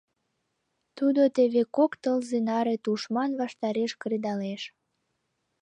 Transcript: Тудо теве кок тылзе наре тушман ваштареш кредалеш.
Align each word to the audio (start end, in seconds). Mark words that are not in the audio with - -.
Тудо 0.97 1.21
теве 1.35 1.61
кок 1.75 1.91
тылзе 2.01 2.39
наре 2.47 2.75
тушман 2.83 3.31
ваштареш 3.41 3.91
кредалеш. 4.01 4.61